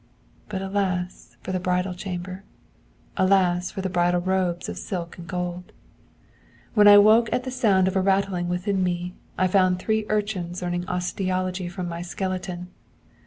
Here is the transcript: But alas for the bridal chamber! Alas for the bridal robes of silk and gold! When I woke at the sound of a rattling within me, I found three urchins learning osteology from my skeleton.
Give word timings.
But 0.49 0.63
alas 0.63 1.37
for 1.43 1.51
the 1.51 1.59
bridal 1.59 1.93
chamber! 1.93 2.43
Alas 3.17 3.69
for 3.69 3.81
the 3.81 3.87
bridal 3.89 4.19
robes 4.19 4.67
of 4.67 4.79
silk 4.79 5.19
and 5.19 5.27
gold! 5.27 5.71
When 6.73 6.87
I 6.87 6.97
woke 6.97 7.31
at 7.31 7.43
the 7.43 7.51
sound 7.51 7.87
of 7.87 7.95
a 7.95 8.01
rattling 8.01 8.49
within 8.49 8.83
me, 8.83 9.13
I 9.37 9.45
found 9.47 9.77
three 9.77 10.07
urchins 10.09 10.63
learning 10.63 10.89
osteology 10.89 11.69
from 11.69 11.87
my 11.87 12.01
skeleton. 12.01 12.69